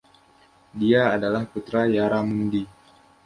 [0.79, 2.63] Dia adalah putra Yarramundi.